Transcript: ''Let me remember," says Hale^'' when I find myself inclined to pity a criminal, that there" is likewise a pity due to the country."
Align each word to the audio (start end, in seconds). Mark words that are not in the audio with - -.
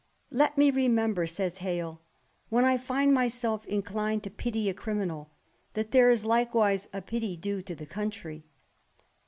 ''Let 0.33 0.57
me 0.57 0.71
remember," 0.71 1.27
says 1.27 1.59
Hale^'' 1.59 1.99
when 2.49 2.65
I 2.65 2.75
find 2.79 3.13
myself 3.13 3.67
inclined 3.67 4.23
to 4.23 4.31
pity 4.31 4.67
a 4.67 4.73
criminal, 4.73 5.29
that 5.75 5.91
there" 5.91 6.09
is 6.09 6.25
likewise 6.25 6.89
a 6.91 7.03
pity 7.03 7.37
due 7.37 7.61
to 7.61 7.75
the 7.75 7.85
country." 7.85 8.43